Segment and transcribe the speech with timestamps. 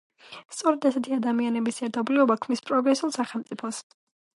[0.55, 3.89] სწორედ ასეთი ადამიანების ერთობლიობა ქმნის პროგრესულ სახელმწიფოს.